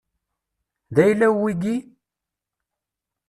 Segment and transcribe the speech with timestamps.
[0.95, 1.77] D ayla-w wiyi?